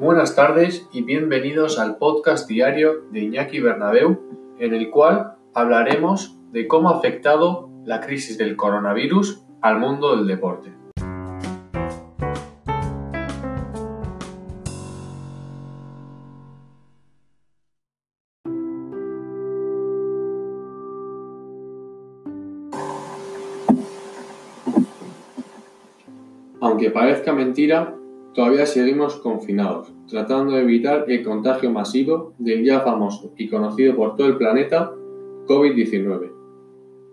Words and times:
Buenas 0.00 0.34
tardes 0.34 0.88
y 0.94 1.02
bienvenidos 1.02 1.78
al 1.78 1.98
podcast 1.98 2.48
diario 2.48 3.02
de 3.12 3.20
Iñaki 3.20 3.60
Bernabeu, 3.60 4.18
en 4.58 4.72
el 4.72 4.88
cual 4.88 5.36
hablaremos 5.52 6.38
de 6.52 6.66
cómo 6.66 6.88
ha 6.88 6.96
afectado 6.96 7.68
la 7.84 8.00
crisis 8.00 8.38
del 8.38 8.56
coronavirus 8.56 9.44
al 9.60 9.78
mundo 9.78 10.16
del 10.16 10.26
deporte. 10.26 10.72
Aunque 26.62 26.90
parezca 26.90 27.34
mentira, 27.34 27.99
todavía 28.34 28.66
seguimos 28.66 29.16
confinados, 29.16 29.92
tratando 30.08 30.54
de 30.54 30.62
evitar 30.62 31.04
el 31.08 31.22
contagio 31.24 31.70
masivo 31.70 32.34
del 32.38 32.64
ya 32.64 32.80
famoso 32.80 33.32
y 33.36 33.48
conocido 33.48 33.96
por 33.96 34.16
todo 34.16 34.28
el 34.28 34.36
planeta 34.36 34.92
COVID-19. 35.46 36.30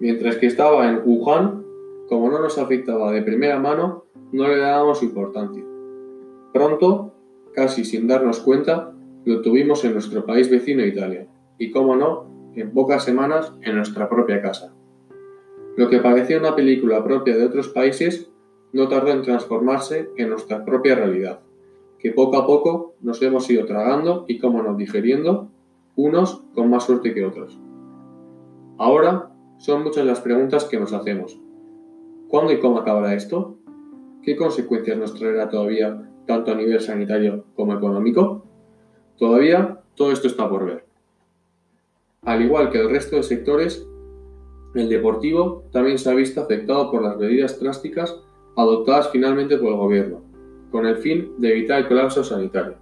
Mientras 0.00 0.36
que 0.36 0.46
estaba 0.46 0.88
en 0.88 1.00
Wuhan, 1.04 1.64
como 2.08 2.30
no 2.30 2.40
nos 2.40 2.58
afectaba 2.58 3.12
de 3.12 3.22
primera 3.22 3.58
mano, 3.58 4.04
no 4.32 4.48
le 4.48 4.58
dábamos 4.58 5.02
importancia. 5.02 5.64
Pronto, 6.52 7.14
casi 7.54 7.84
sin 7.84 8.06
darnos 8.06 8.40
cuenta, 8.40 8.92
lo 9.24 9.40
tuvimos 9.40 9.84
en 9.84 9.92
nuestro 9.92 10.26
país 10.26 10.50
vecino 10.50 10.84
Italia, 10.84 11.28
y 11.58 11.70
como 11.70 11.96
no, 11.96 12.52
en 12.54 12.72
pocas 12.72 13.04
semanas 13.04 13.52
en 13.62 13.76
nuestra 13.76 14.08
propia 14.08 14.42
casa. 14.42 14.74
Lo 15.76 15.88
que 15.88 15.98
parecía 15.98 16.38
una 16.38 16.54
película 16.54 17.02
propia 17.02 17.36
de 17.36 17.44
otros 17.44 17.68
países 17.68 18.30
no 18.74 18.88
tardó 18.88 19.12
en 19.12 19.22
transformarse 19.22 20.10
en 20.16 20.30
nuestra 20.30 20.64
propia 20.64 20.96
realidad, 20.96 21.38
que 22.00 22.10
poco 22.10 22.36
a 22.36 22.44
poco 22.44 22.94
nos 23.00 23.22
hemos 23.22 23.48
ido 23.48 23.64
tragando 23.66 24.24
y 24.26 24.38
como 24.40 24.62
nos 24.64 24.76
digeriendo, 24.76 25.48
unos 25.94 26.42
con 26.54 26.70
más 26.70 26.82
suerte 26.82 27.14
que 27.14 27.24
otros. 27.24 27.56
Ahora 28.76 29.30
son 29.58 29.84
muchas 29.84 30.04
las 30.04 30.20
preguntas 30.20 30.64
que 30.64 30.80
nos 30.80 30.92
hacemos. 30.92 31.40
¿Cuándo 32.28 32.52
y 32.52 32.58
cómo 32.58 32.78
acabará 32.78 33.14
esto? 33.14 33.58
¿Qué 34.24 34.34
consecuencias 34.36 34.98
nos 34.98 35.14
traerá 35.14 35.48
todavía 35.48 36.10
tanto 36.26 36.50
a 36.50 36.56
nivel 36.56 36.80
sanitario 36.80 37.44
como 37.54 37.74
económico? 37.74 38.44
Todavía 39.16 39.82
todo 39.94 40.10
esto 40.10 40.26
está 40.26 40.50
por 40.50 40.66
ver. 40.66 40.84
Al 42.22 42.42
igual 42.42 42.70
que 42.70 42.80
el 42.80 42.90
resto 42.90 43.14
de 43.14 43.22
sectores, 43.22 43.86
el 44.74 44.88
deportivo 44.88 45.62
también 45.70 45.98
se 45.98 46.10
ha 46.10 46.14
visto 46.14 46.40
afectado 46.40 46.90
por 46.90 47.02
las 47.02 47.16
medidas 47.16 47.60
drásticas 47.60 48.20
adoptadas 48.56 49.10
finalmente 49.10 49.56
por 49.58 49.68
el 49.68 49.76
Gobierno, 49.76 50.22
con 50.70 50.86
el 50.86 50.96
fin 50.96 51.32
de 51.38 51.50
evitar 51.50 51.80
el 51.80 51.88
colapso 51.88 52.22
sanitario. 52.22 52.76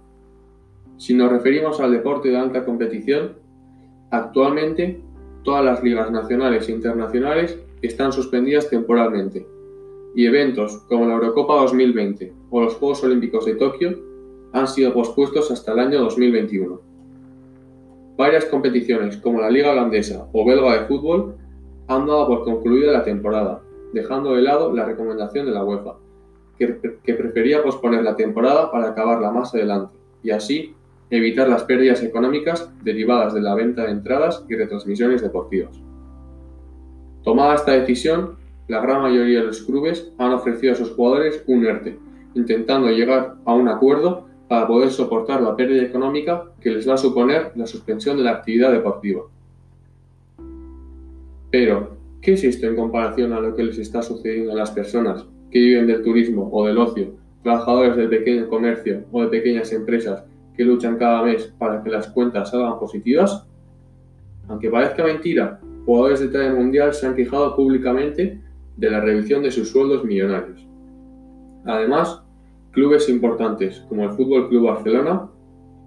Si 0.97 1.13
nos 1.13 1.31
referimos 1.31 1.79
al 1.79 1.91
deporte 1.91 2.29
de 2.29 2.37
alta 2.37 2.65
competición, 2.65 3.33
actualmente 4.11 5.01
todas 5.43 5.65
las 5.65 5.83
ligas 5.83 6.11
nacionales 6.11 6.69
e 6.69 6.71
internacionales 6.71 7.59
están 7.81 8.11
suspendidas 8.13 8.69
temporalmente, 8.69 9.45
y 10.15 10.25
eventos 10.25 10.77
como 10.87 11.07
la 11.07 11.15
Eurocopa 11.15 11.55
2020 11.61 12.33
o 12.51 12.61
los 12.61 12.75
Juegos 12.75 13.03
Olímpicos 13.03 13.45
de 13.45 13.55
Tokio 13.55 13.99
han 14.53 14.67
sido 14.67 14.93
pospuestos 14.93 15.49
hasta 15.49 15.73
el 15.73 15.79
año 15.79 16.01
2021. 16.01 16.79
Varias 18.15 18.45
competiciones 18.45 19.17
como 19.17 19.41
la 19.41 19.49
Liga 19.49 19.71
Holandesa 19.71 20.27
o 20.31 20.45
Belga 20.45 20.79
de 20.79 20.85
Fútbol 20.85 21.35
han 21.87 22.05
dado 22.05 22.27
por 22.27 22.43
concluida 22.43 22.91
la 22.91 23.03
temporada 23.03 23.62
dejando 23.93 24.33
de 24.35 24.41
lado 24.41 24.73
la 24.73 24.85
recomendación 24.85 25.45
de 25.45 25.51
la 25.51 25.63
UEFA, 25.63 25.95
que, 26.57 27.13
prefería 27.13 27.63
posponer 27.63 28.03
la 28.03 28.15
temporada 28.15 28.71
para 28.71 28.89
acabarla 28.89 29.31
más 29.31 29.53
adelante 29.53 29.95
y 30.23 30.31
así 30.31 30.75
evitar 31.09 31.47
las 31.47 31.63
pérdidas 31.63 32.01
económicas 32.03 32.71
derivadas 32.83 33.33
de 33.33 33.41
la 33.41 33.55
venta 33.55 33.83
de 33.83 33.91
entradas 33.91 34.45
y 34.49 34.55
retransmisiones 34.55 35.21
deportivas. 35.21 35.79
Tomada 37.23 37.55
esta 37.55 37.73
decisión, 37.73 38.37
la 38.67 38.81
gran 38.81 39.01
mayoría 39.01 39.39
de 39.39 39.45
los 39.45 39.61
clubes 39.61 40.11
han 40.17 40.33
ofrecido 40.33 40.73
a 40.73 40.75
sus 40.75 40.91
jugadores 40.91 41.43
un 41.47 41.65
ERTE, 41.65 41.99
intentando 42.33 42.89
llegar 42.89 43.35
a 43.45 43.53
un 43.53 43.67
acuerdo 43.67 44.27
para 44.47 44.67
poder 44.67 44.91
soportar 44.91 45.41
la 45.41 45.55
pérdida 45.55 45.83
económica 45.83 46.45
que 46.61 46.71
les 46.71 46.87
va 46.87 46.95
a 46.95 46.97
suponer 46.97 47.51
la 47.55 47.67
suspensión 47.67 48.17
de 48.17 48.23
la 48.23 48.31
actividad 48.31 48.71
deportiva. 48.71 49.23
Pero, 51.51 51.97
¿Qué 52.23 52.35
es 52.35 52.43
esto 52.45 52.67
en 52.67 52.77
comparación 52.77 53.33
a 53.33 53.41
lo 53.41 53.53
que 53.53 53.65
les 53.65 53.77
está 53.77 54.01
sucediendo 54.01 54.53
a 54.53 54.55
las 54.55 54.71
personas 54.71 55.25
que 55.51 55.59
viven 55.59 55.87
del 55.87 56.03
turismo 56.03 56.49
o 56.53 56.65
del 56.65 56.77
ocio, 56.77 57.15
trabajadores 57.43 57.97
del 57.97 58.07
pequeño 58.07 58.47
comercio 58.47 59.03
o 59.11 59.23
de 59.23 59.27
pequeñas 59.27 59.73
empresas 59.73 60.23
que 60.55 60.63
luchan 60.63 60.97
cada 60.97 61.21
mes 61.23 61.53
para 61.57 61.83
que 61.83 61.89
las 61.89 62.07
cuentas 62.07 62.51
salgan 62.51 62.79
positivas? 62.79 63.45
Aunque 64.47 64.69
parezca 64.69 65.03
mentira, 65.03 65.59
jugadores 65.85 66.21
de 66.21 66.29
talla 66.29 66.53
mundial 66.53 66.93
se 66.93 67.07
han 67.07 67.15
quejado 67.15 67.57
públicamente 67.57 68.39
de 68.77 68.89
la 68.89 69.01
reducción 69.01 69.43
de 69.43 69.51
sus 69.51 69.67
sueldos 69.67 70.05
millonarios. 70.05 70.65
Además, 71.65 72.23
clubes 72.71 73.09
importantes 73.09 73.81
como 73.89 74.05
el 74.05 74.11
Fútbol 74.11 74.47
Club 74.47 74.67
Barcelona 74.67 75.29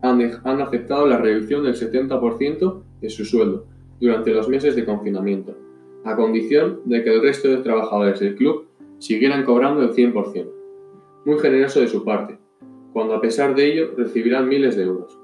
han, 0.03 0.21
han 0.45 0.61
aceptado 0.61 1.07
la 1.07 1.17
reducción 1.17 1.65
del 1.65 1.77
70% 1.77 2.83
de 3.01 3.09
su 3.09 3.25
sueldo 3.25 3.65
durante 3.99 4.33
los 4.33 4.51
meses 4.51 4.77
de 4.77 4.85
confinamiento 4.85 5.66
a 6.07 6.15
condición 6.15 6.83
de 6.85 7.03
que 7.03 7.13
el 7.13 7.21
resto 7.21 7.49
de 7.49 7.57
trabajadores 7.59 8.21
del 8.21 8.37
club 8.37 8.69
siguieran 8.99 9.45
cobrando 9.45 9.83
el 9.83 9.93
100%. 9.93 10.49
Muy 11.25 11.39
generoso 11.41 11.81
de 11.81 11.89
su 11.89 12.05
parte, 12.05 12.39
cuando 12.93 13.15
a 13.15 13.21
pesar 13.21 13.57
de 13.57 13.73
ello 13.73 13.91
recibirán 13.97 14.49
miles 14.49 14.77
de 14.77 14.85
euros. 14.85 15.19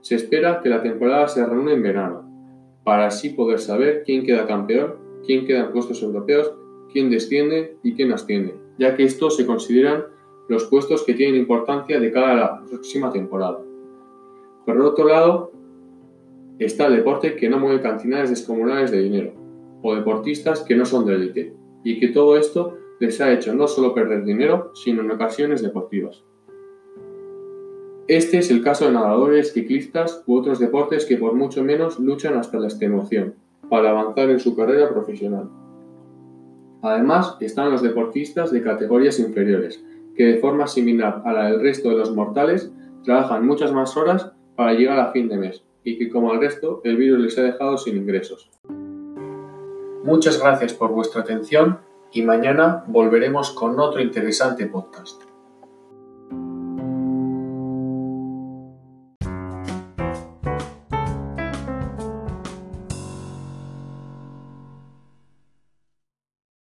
Se 0.00 0.16
espera 0.16 0.60
que 0.60 0.68
la 0.68 0.82
temporada 0.82 1.28
se 1.28 1.46
reúna 1.46 1.72
en 1.72 1.82
verano, 1.82 2.28
para 2.82 3.06
así 3.06 3.30
poder 3.30 3.60
saber 3.60 4.02
quién 4.04 4.24
queda 4.24 4.48
campeón, 4.48 4.96
quién 5.24 5.46
queda 5.46 5.66
en 5.66 5.72
puestos 5.72 6.02
europeos, 6.02 6.52
quién 6.92 7.08
desciende 7.08 7.76
y 7.84 7.94
quién 7.94 8.12
asciende, 8.12 8.56
ya 8.78 8.96
que 8.96 9.04
estos 9.04 9.36
se 9.36 9.46
consideran 9.46 10.06
los 10.48 10.64
puestos 10.64 11.04
que 11.04 11.14
tienen 11.14 11.40
importancia 11.40 12.00
de 12.00 12.10
cara 12.10 12.32
a 12.32 12.34
la 12.34 12.64
próxima 12.68 13.12
temporada. 13.12 13.60
Por 14.66 14.80
otro 14.80 15.06
lado, 15.06 15.52
está 16.58 16.88
el 16.88 16.96
deporte 16.96 17.36
que 17.36 17.48
no 17.48 17.60
mueve 17.60 17.80
cantidades 17.80 18.30
descomunales 18.30 18.90
de 18.90 19.00
dinero, 19.00 19.43
o 19.84 19.94
deportistas 19.94 20.62
que 20.62 20.74
no 20.74 20.86
son 20.86 21.04
de 21.04 21.14
élite, 21.14 21.54
y 21.84 22.00
que 22.00 22.08
todo 22.08 22.38
esto 22.38 22.78
les 23.00 23.20
ha 23.20 23.30
hecho 23.30 23.54
no 23.54 23.68
solo 23.68 23.92
perder 23.92 24.24
dinero, 24.24 24.70
sino 24.74 25.02
en 25.02 25.10
ocasiones 25.10 25.60
deportivas. 25.60 26.24
Este 28.08 28.38
es 28.38 28.50
el 28.50 28.62
caso 28.62 28.86
de 28.86 28.92
nadadores, 28.92 29.52
ciclistas 29.52 30.24
u 30.26 30.36
otros 30.36 30.58
deportes 30.58 31.04
que 31.04 31.18
por 31.18 31.34
mucho 31.34 31.62
menos 31.62 32.00
luchan 32.00 32.34
hasta 32.34 32.58
la 32.58 32.66
extenuación 32.66 33.34
para 33.68 33.90
avanzar 33.90 34.30
en 34.30 34.40
su 34.40 34.56
carrera 34.56 34.88
profesional. 34.88 35.50
Además, 36.80 37.36
están 37.40 37.70
los 37.70 37.82
deportistas 37.82 38.52
de 38.52 38.62
categorías 38.62 39.20
inferiores, 39.20 39.84
que 40.16 40.24
de 40.24 40.38
forma 40.38 40.66
similar 40.66 41.22
a 41.26 41.32
la 41.34 41.50
del 41.50 41.60
resto 41.60 41.90
de 41.90 41.96
los 41.96 42.14
mortales 42.14 42.72
trabajan 43.04 43.46
muchas 43.46 43.72
más 43.72 43.94
horas 43.98 44.32
para 44.56 44.72
llegar 44.72 44.98
a 44.98 45.12
fin 45.12 45.28
de 45.28 45.36
mes, 45.36 45.62
y 45.82 45.98
que 45.98 46.08
como 46.08 46.32
al 46.32 46.40
resto 46.40 46.80
el 46.84 46.96
virus 46.96 47.20
les 47.20 47.38
ha 47.38 47.42
dejado 47.42 47.76
sin 47.76 47.98
ingresos. 47.98 48.50
Muchas 50.04 50.38
gracias 50.38 50.74
por 50.74 50.90
vuestra 50.90 51.22
atención 51.22 51.78
y 52.12 52.20
mañana 52.20 52.84
volveremos 52.88 53.52
con 53.52 53.80
otro 53.80 54.02
interesante 54.02 54.66
podcast. 54.66 55.22